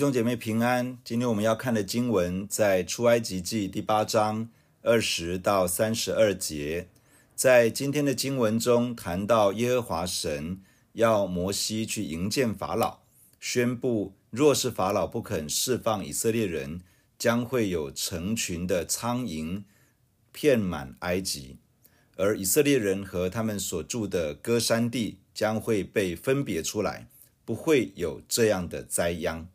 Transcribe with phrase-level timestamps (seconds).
[0.00, 0.96] 兄姐妹平安。
[1.04, 4.48] 今天我们要看的经文在出埃及记第八章
[4.80, 6.88] 二十到三十二节。
[7.34, 10.62] 在今天的经文中谈到耶和华神
[10.94, 13.00] 要摩西去迎见法老，
[13.38, 16.80] 宣布若是法老不肯释放以色列人，
[17.18, 19.64] 将会有成群的苍蝇
[20.32, 21.58] 遍满埃及，
[22.16, 27.06] 而以色列人和他们所住的歌珊地将会被分别出来，
[27.44, 29.46] 不会有这样的灾殃。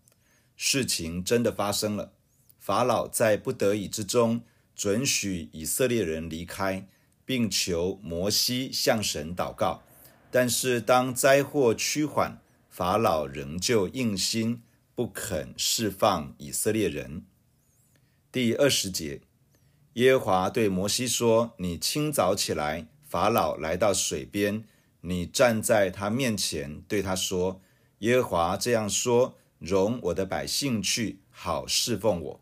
[0.55, 2.13] 事情真的发生了，
[2.59, 4.41] 法老在不得已之中
[4.75, 6.87] 准许以色列人离开，
[7.25, 9.83] 并求摩西向神祷告。
[10.31, 14.61] 但是当灾祸趋缓，法老仍旧硬心
[14.95, 17.25] 不肯释放以色列人。
[18.31, 19.21] 第二十节，
[19.93, 24.65] 耶和华对摩西说：“你清早起来，法老来到水边，
[25.01, 27.61] 你站在他面前，对他说：
[27.99, 32.41] 耶和华这样说。”容我的百姓去，好侍奉我。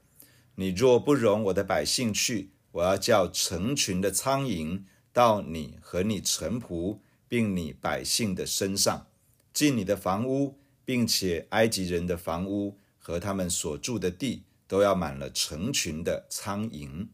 [0.56, 9.08] 你若不容我的百姓去，我要叫成群的苍蝇到你和你臣仆，并你百姓的身上，
[9.54, 17.08] 进你的房屋，并且埃及人的房屋和他们所住的地，都要满了成群的苍蝇。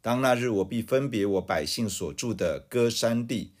[0.00, 3.52] 当那日，我必分别我百姓所住的歌山地，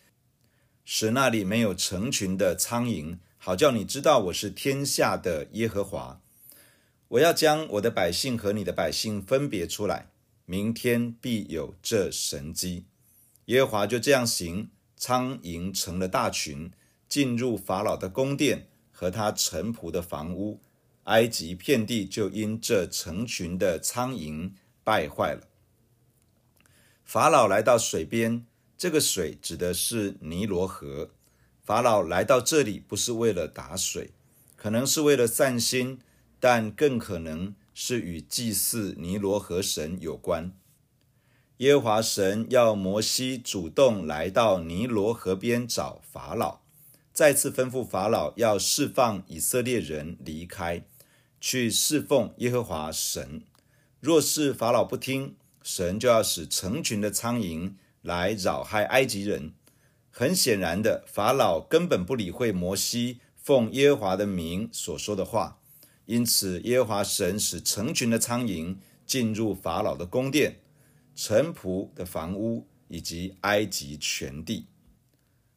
[0.84, 3.16] 使那里没有成群的苍蝇。
[3.46, 6.18] 好叫你知道我是天下的耶和华，
[7.08, 10.06] 我要将我的百姓和你的百姓分别出来，
[10.46, 12.86] 明天必有这神迹。
[13.44, 16.72] 耶和华就这样行，苍蝇成了大群，
[17.06, 20.58] 进入法老的宫殿和他臣仆的房屋，
[21.02, 25.46] 埃及遍地就因这成群的苍蝇败坏了。
[27.04, 28.46] 法老来到水边，
[28.78, 31.10] 这个水指的是尼罗河。
[31.64, 34.10] 法老来到这里不是为了打水，
[34.54, 35.98] 可能是为了散心，
[36.38, 40.52] 但更可能是与祭祀尼罗河神有关。
[41.58, 46.60] 耶和华神要摩西主动来到尼罗河边找法老，
[47.14, 50.84] 再次吩咐法老要释放以色列人离开，
[51.40, 53.40] 去侍奉耶和华神。
[54.00, 57.72] 若是法老不听，神就要使成群的苍蝇
[58.02, 59.54] 来扰害埃及人。
[60.16, 65.58] 很显然的，法老根本不理会摩西奉耶和华的名所说的话，
[66.06, 70.60] 因此耶和华神使成群的苍蝇进入法老的宫殿、
[71.16, 74.68] 臣仆的房屋以及埃及全地。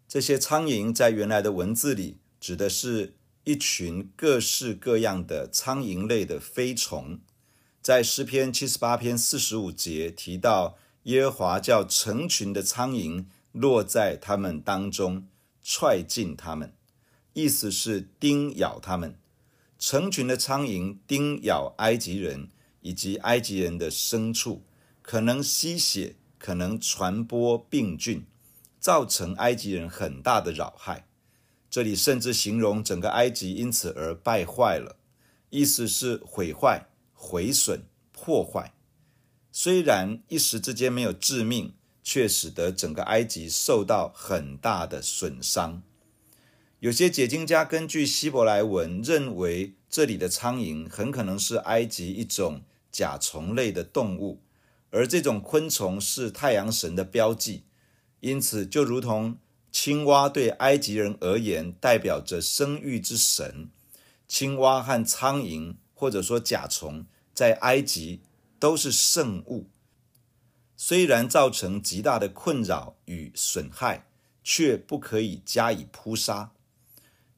[0.08, 3.14] 这些苍蝇在原来的文字里指的是
[3.44, 7.20] 一群各式各样的苍蝇类的飞虫。
[7.80, 13.26] 在诗篇七十八篇四十五节提到，耶和华叫成群的苍蝇。
[13.58, 15.28] 落在他们当中，
[15.64, 16.74] 踹进他们，
[17.34, 19.18] 意思是叮咬他们。
[19.80, 22.50] 成群的苍蝇叮咬埃及人
[22.82, 24.64] 以及埃及人的牲畜，
[25.02, 28.26] 可能吸血，可能传播病菌，
[28.80, 31.08] 造成埃及人很大的扰害。
[31.70, 34.98] 这里甚至形容整个埃及因此而败坏了，
[35.50, 38.74] 意思是毁坏、毁损、破坏。
[39.52, 41.74] 虽然一时之间没有致命。
[42.10, 45.84] 却使得整个埃及受到很大的损伤。
[46.80, 54.40] 有些解经家根据希伯来文认为，这里的苍蝇很可能是埃及一种甲虫类的动物，
[54.90, 57.64] 而这种昆虫是太阳神的标记，
[58.22, 59.38] 因此就如同
[59.70, 63.70] 青蛙对埃及人而言代表着生育之神，
[64.30, 68.22] 青蛙和苍蝇或者说甲虫在埃及
[68.58, 69.68] 都是圣物。
[70.80, 74.06] 虽然造成极大的困扰与损害，
[74.44, 76.52] 却不可以加以扑杀。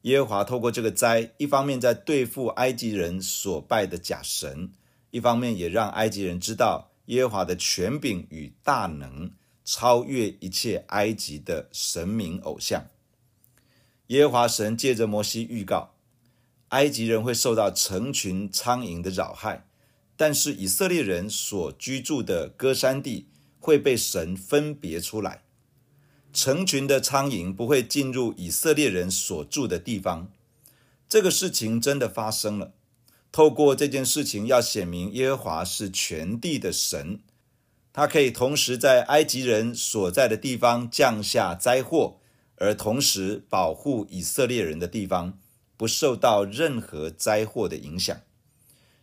[0.02, 4.74] 耶和华透过这个灾，一方面在对付埃及人所拜的假神，
[5.12, 9.32] 一方面也让埃及人知道耶和华的权柄与大能
[9.64, 12.88] 超越一切埃及的神明偶像。
[14.08, 15.94] 耶和华神借着摩西预告，
[16.70, 19.69] 埃及人会受到成群苍蝇的扰害。
[20.22, 25.44] 但是以色列人所居住的歌山地会被神分别出来，
[26.34, 30.30] 成群的苍蝇不会进入以色列人所住的地方。
[31.08, 32.74] 这个事情真的发生了。
[33.32, 37.22] 透过这件事情，要显明耶和华是全地的神，
[37.94, 42.18] 他可以同时在埃及人所在的地方降下灾祸，
[42.58, 45.40] 而同时保护以色列人的地方
[45.78, 48.20] 不受到任何灾祸的影响。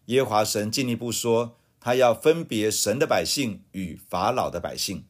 [0.07, 5.05] 耶和华神进一步说，他要分别神的百姓与法老的百姓。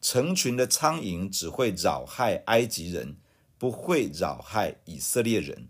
[0.00, 3.16] 成群的苍蝇只会扰害埃及人，
[3.58, 5.68] 不会扰害以色列人。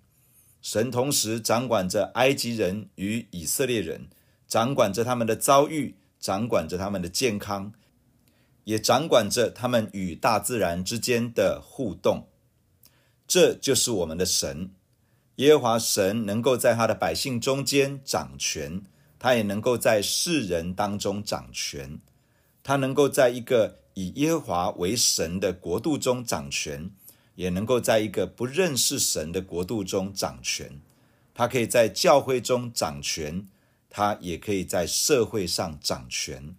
[0.63, 4.09] 神同时掌管着埃及人与以色列人，
[4.47, 7.73] 掌管着他们的遭遇，掌管着他们的健康，
[8.63, 12.29] 也掌管着他们与大自然之间的互动。
[13.27, 14.71] 这就是我们的神，
[15.37, 18.83] 耶和华神能够在他的百姓中间掌权，
[19.19, 21.99] 他也能够在世人当中掌权，
[22.63, 26.91] 他能够在一个以耶和华为神的国度中掌权。
[27.37, 30.79] 也能够在一个不认识神的国度中掌权，
[31.33, 33.49] 他可以在教会中掌权，
[33.89, 36.55] 他也可以在社会上掌权。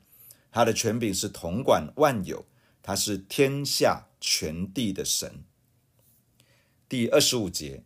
[0.51, 2.45] 他的权柄是统管万有，
[2.81, 5.43] 他是天下全地的神。
[6.89, 7.83] 第二十五节，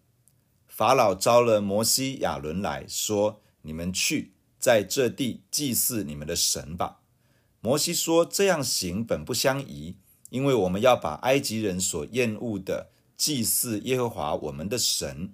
[0.76, 7.00] 法老招了摩西、亚伦来说：“你们去，在这地祭祀你们的神吧。”
[7.64, 9.96] 摩西说：“这样行本不相宜。”
[10.32, 15.34] 因为我们要把埃及人所厌恶的祭祀耶和华我们的神，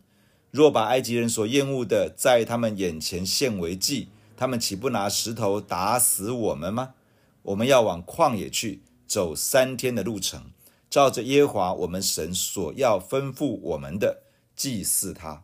[0.51, 6.93] 若把埃及人所厌恶的在他们眼前献为祭，他们岂不拿石头打死我们吗？
[7.41, 10.51] 我们要往旷野去，走三天的路程，
[10.87, 14.21] 照着耶和华我们神所要吩咐我们的
[14.61, 15.43] 祭祀他。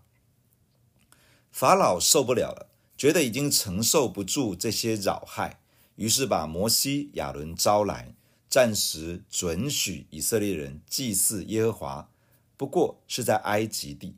[1.51, 5.59] 法老受不了了，觉得已经承受不住这些扰害，
[5.95, 8.13] 于是把摩西、亚伦招来。
[8.47, 12.11] 暂时准许以色列人祭祀耶和华，
[12.55, 14.17] 不过是在埃及地。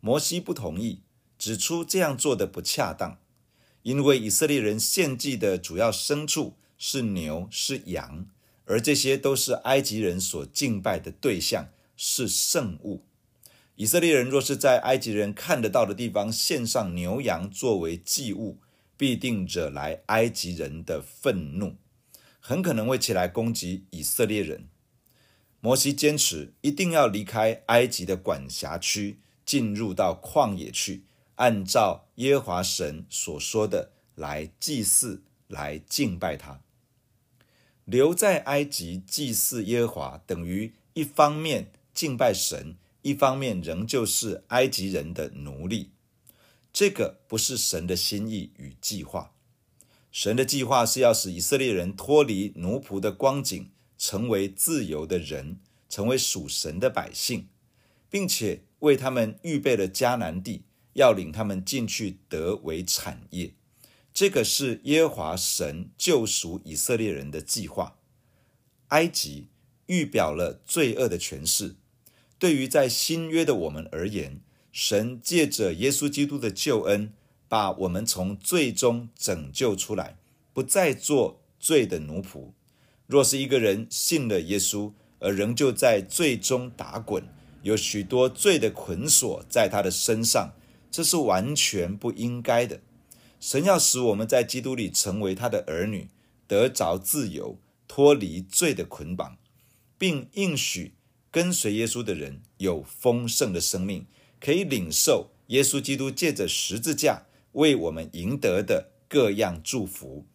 [0.00, 1.00] 摩西不同意，
[1.38, 3.18] 指出这样做的不恰当，
[3.84, 8.26] 因为以色列人献祭的主要牲畜是牛是羊，
[8.66, 13.06] 而这些都是埃及人所敬拜的对象，是圣物。
[13.76, 18.58] 以色列人若是在埃及人看得到的地方献上牛羊作为祭物，
[18.96, 21.76] 必定惹来埃及人的愤怒。
[22.38, 24.68] 很可能会起来攻击以色列人。
[25.60, 31.04] 摩西坚持一定要离开埃及的管辖区，进入到旷野去，
[31.36, 36.60] 按照耶和华神所说的来祭祀、来敬拜他。
[37.86, 45.90] 留在埃及祭祀耶和华，等于一方面敬拜神，一方面仍旧是埃及人的奴隶。
[46.72, 49.34] 这个不是神的心意与计划。
[50.10, 57.48] 神的计划是要使以色列人脱离奴仆的光景，成为自由的人，成为属神的百姓，
[58.08, 60.62] 并且为他们预备了迦南地，
[60.94, 63.52] 要领他们进去得为产业。
[64.14, 67.98] 这个是耶和华神救赎以色列人的计划。
[68.88, 69.48] 埃及
[69.86, 71.76] 预表了罪恶的权势，
[72.38, 74.40] 对于在新约的我们而言，
[74.72, 77.12] 神借着耶稣基督的救恩。
[77.46, 80.16] 把我们从罪中拯救出来，
[80.52, 82.50] 不再做罪的奴仆。
[83.06, 87.22] 若是一个人信了耶稣，而仍旧在罪中打滚，
[87.62, 90.54] 有许多罪的捆锁在他的身上，
[90.90, 92.80] 这是完全不应该的。
[93.38, 96.08] 神要使我们在基督里成为他的儿女，
[96.48, 99.36] 得着自由，脱离罪的捆绑，
[99.96, 100.93] 并应许
[101.34, 104.06] 跟随耶稣的人有丰盛的生命，
[104.38, 107.26] 可以领受耶稣基督借着十字架。
[107.54, 110.26] 为我们赢得的各样祝福，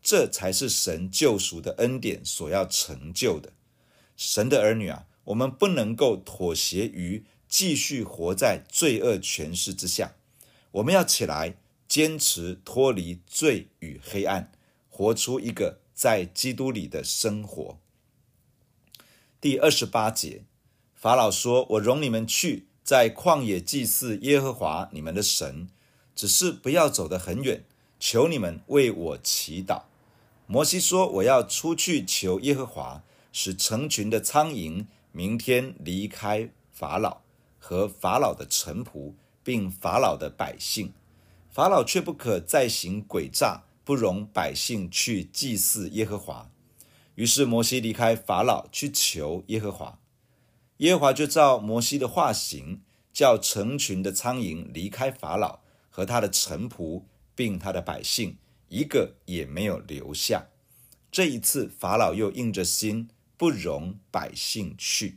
[0.00, 3.52] 这才是神救赎的恩典所要成就的。
[4.16, 10.16] 神的儿女啊，我们不能够妥协于继续活在罪恶权势之下，
[10.70, 14.50] 我们要起来坚持脱离罪与黑暗，
[14.88, 17.78] 活出一个在基督里的生活。
[19.48, 20.42] 第二十八节，
[20.96, 25.68] 法老说：“我容你们去，在旷野祭祀耶和华你们的神。”
[26.16, 27.64] 只是不要走得很远，
[28.00, 29.82] 求你们为我祈祷。
[30.48, 37.18] 摩西说：“我要出去求耶和华，使成群的苍蝇明天离开法老
[37.60, 39.12] 和法老的臣仆，
[39.44, 40.92] 并法老的百姓。
[41.52, 46.50] 法老却不可再行诡诈，不容百姓去祭祀耶和华。”
[47.16, 49.98] 于是摩西离开法老去求耶和华，
[50.78, 52.80] 耶和华就照摩西的话行，
[53.12, 55.66] 叫成群的苍蝇离开法老。
[55.88, 57.04] 和他的臣仆，
[57.34, 58.36] 并他的百姓，
[58.68, 60.48] 一个也没有留下。
[61.10, 63.08] 这一次，法老又硬着心，
[63.38, 65.16] 不容百姓去。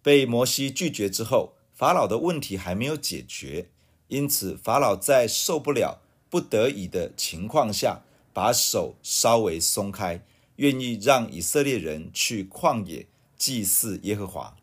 [0.00, 3.68] 被摩西拒绝之后，法老的问题还没有解决，
[4.08, 8.00] 因此法老在受不了、不得已的情况下，
[8.32, 10.24] 把手稍微松开，
[10.56, 14.56] 愿意让以色列人去旷野祭祀耶和华。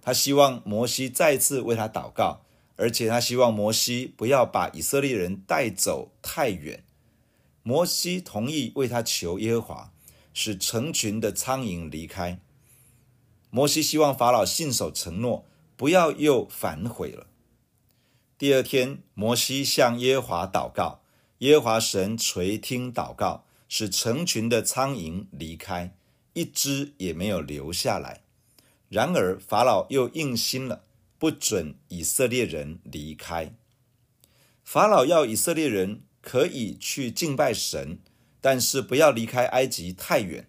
[0.00, 2.42] 他希望摩西再次为他祷告。
[2.76, 6.82] 而且他希望摩西不要把以色列人带走太远。
[7.62, 9.92] 摩西同意为他求耶和华，
[10.34, 12.40] 使成群的苍蝇离开。
[13.50, 15.44] 摩西希望法老信守承诺，
[15.76, 17.28] 不要又反悔了。
[18.36, 21.01] 第二天，摩西向耶和华祷告，
[21.42, 25.92] 耶和华神垂听祷告，使成群的苍蝇离开，
[26.34, 28.20] 一只也没有留下来。
[28.88, 30.84] 然而法老又硬心了，
[31.18, 33.56] 不准以色列人离开。
[34.62, 37.98] 法老要以色列人可以去敬拜神，
[38.40, 40.48] 但是不要离开埃及太远。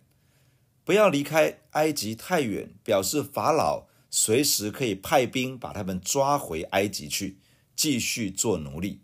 [0.83, 7.39] 不要离开埃及太远，表示法老随时可以派兵把他们抓回埃及去，
[7.75, 9.00] 继续做奴隶。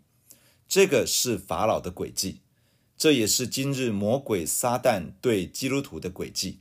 [0.70, 2.42] 这个是法老的诡计，
[2.96, 6.60] 这也是今日魔鬼撒旦对基督徒的诡计。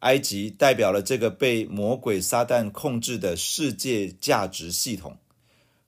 [0.00, 5.18] 埃及代表了这个被魔鬼撒旦控制的世界价值系统。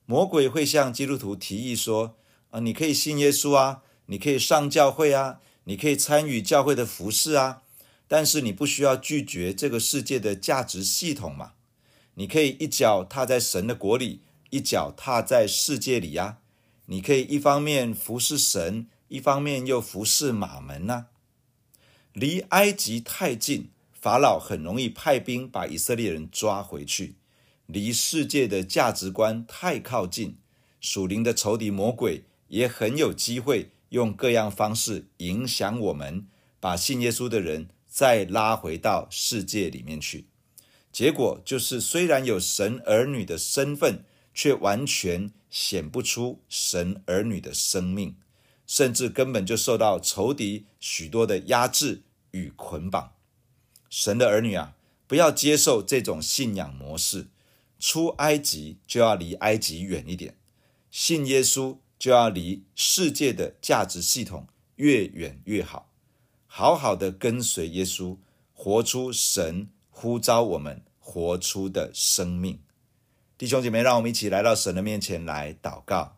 [0.06, 2.14] 魔鬼会向基督徒提议说
[2.50, 7.62] ：“啊，你可以信耶稣啊，你可以上教会啊，你可以参与教会的服事啊，
[8.06, 11.54] 但是你不需要拒绝这个世界的价值系统嘛。
[12.14, 14.20] 你可以一脚踏在神的国里，
[14.50, 16.38] 一脚踏在世界里呀。
[16.86, 21.06] 你可以一方面服侍神，一方面又服侍马门呐。
[22.12, 23.70] 离埃及太近。”
[24.02, 27.14] 法老很容易派兵把以色列人抓回去，
[27.66, 30.38] 离世界的价值观太靠近，
[30.80, 36.26] 属灵的仇敌魔鬼也很有机会用各样方式影响我们，
[36.58, 40.26] 把信耶稣的人再拉回到世界里面去。
[40.90, 48.16] 结果就是，虽然有神儿女的身份，却完全显不出神儿女的生命，
[48.66, 53.12] 甚至根本就受到仇敌许多的压制与捆绑。
[53.90, 54.74] 神的儿女啊，
[55.06, 57.28] 不要接受这种信仰模式。
[57.78, 60.36] 出埃及就要离埃及远一点，
[60.88, 64.46] 信耶稣就要离世界的价值系统
[64.76, 65.90] 越远越好。
[66.46, 68.18] 好好的跟随耶稣，
[68.54, 72.60] 活出神呼召我们活出的生命。
[73.42, 76.16] 弟兄姐妹，让我们一起来到神的面前来祷告。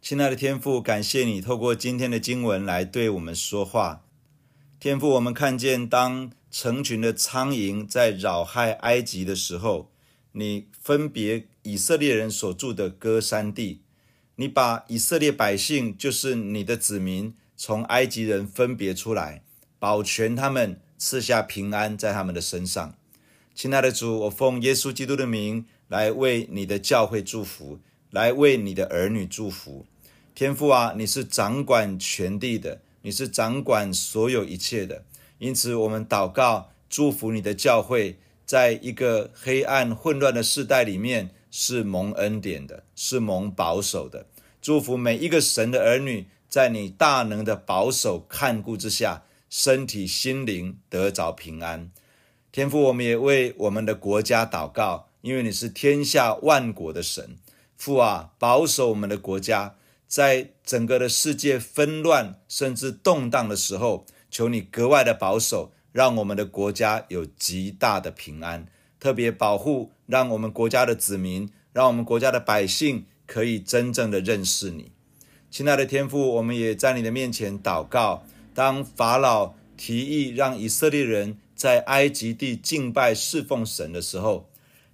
[0.00, 4.02] 亲爱的天父，感谢你透过今天的经文来对我们说话。
[4.80, 9.92] 天父，我们看见当成群的苍蝇在扰害埃及的时候，
[10.32, 13.82] 你分别以色列人所住的歌珊地，
[14.34, 19.44] 你把以色列百姓，就是你的子民，从埃及人分别出来，
[19.78, 22.96] 保全他们，赐下平安在他们的身上。
[23.54, 29.84] 亲爱的主，我奉耶稣基督的名来为你的教会祝福，来为你的儿女祝福。
[30.34, 32.80] 天父啊，你是掌管全地的。
[33.02, 35.04] 你是掌管所有一切的，
[35.36, 44.24] 因此我们祷告，祝福你的教会，在一个黑暗混乱的世代里面是蒙恩典的，是蒙保守的。
[44.62, 51.90] 祝福每一个神的儿女，在你大能的保守看顾之下，身体心灵得着平安。
[52.50, 57.36] 天父，我们也为我们的国家祷告，因为你是天下万国的神。
[57.76, 59.76] 父啊，保守我们的国家。
[60.06, 68.66] 在整个的世界纷乱甚至动荡的时候，求你格外的保守，让我们的国家有极大的平安，
[69.00, 74.92] 特别保护，让我们国家的子民，让我们国家的百姓可以真正的认识你。
[75.50, 78.26] 亲爱的天父，我们也在你的面前祷告。
[78.52, 84.50] 当法老提议让以色列人在埃及地敬拜侍奉神的时候，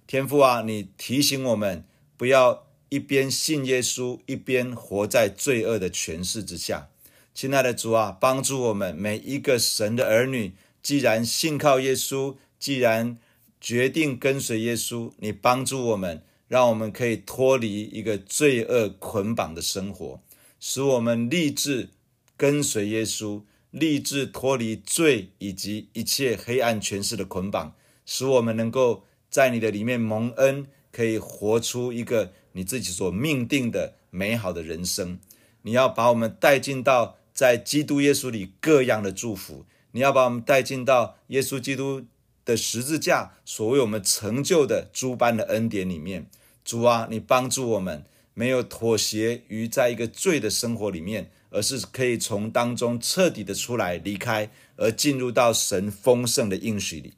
[0.09, 1.85] 天父啊，你提醒我们
[2.17, 2.65] 不要。
[2.89, 6.89] 一边信耶稣，一边活在罪恶的权势之下。
[7.35, 13.19] 亲爱的主啊，帮助我们每一个神的儿女，既然信靠耶稣，既然
[13.61, 20.19] 决定跟随耶稣，你帮助我们，让我们可以脱离一个罪恶捆绑的生活，
[20.59, 21.89] 使我们立志
[22.35, 32.33] 跟随耶稣，立志脱离罪以及一切黑暗权势的捆绑，使我们能够在你的里面蒙恩，可以活出一个。
[32.53, 35.19] 你自己所命定的美好的人生，
[35.61, 42.03] 你要把我们带进到在基督耶稣里各样的祝福，你要把我们带进到耶稣基督
[42.43, 46.27] 的十字架所为我们成就的诸般的恩典里面。
[46.65, 57.13] 主啊，你帮助我们没有妥协于在一个罪的生活里面，而是可以从当中彻底的出来离开，而进入到神丰盛的应许里。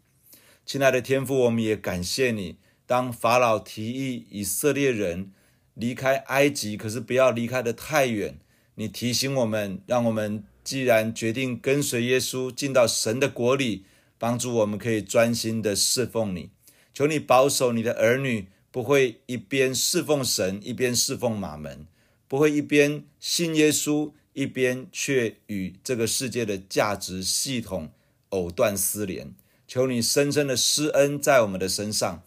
[0.65, 2.57] 亲爱的天父，我们也感谢你。
[2.85, 5.31] 当法老提议以色列人
[5.73, 8.37] 离开埃及，可是不要离开得太远。
[8.75, 13.85] 你提醒我们，让我们既然决定跟随耶稣进到神的国里，
[14.17, 16.51] 帮助我们可以专心的侍奉你。
[16.93, 21.85] 求你保守你的儿女，不会一边侍奉神，一边侍奉马门；
[22.27, 27.91] 不会一边信耶稣，一边却与这个世界的价值系统
[28.29, 29.33] 藕断丝连。
[29.73, 32.23] 求你深深的施恩在我们的身上。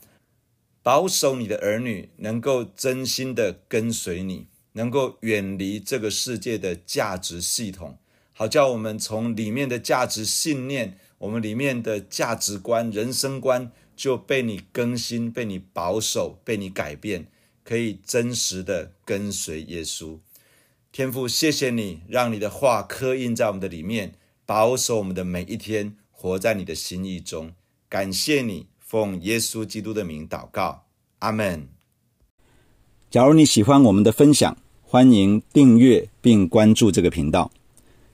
[0.82, 7.98] 保守你的儿女能够真心的跟随你，能够远离这个世界的价值系统，
[8.32, 17.26] 好叫我们从里面的价值信念，我们里面的价值观、人生观就被你更新、被你保守、被你改变，
[17.62, 20.18] 可以真实的跟随耶稣。
[20.90, 24.14] 天父，谢谢你，让你的话刻印在我们的里面，
[24.46, 27.52] 保守我们的每一天，活在你的心意中。
[27.86, 28.66] 感谢你。
[28.78, 30.84] 奉耶稣基督的名祷告，
[31.18, 31.68] 阿门。
[33.10, 37.50] 假如你喜欢我们的分享，欢迎订阅并关注这个频道。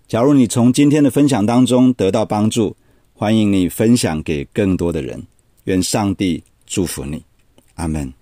[0.09, 2.77] 假如你从今天的分享当中得到帮助，
[3.13, 5.25] 欢迎你分享给更多的人。
[5.65, 7.23] 愿上帝祝福你，
[7.75, 8.20] 阿门。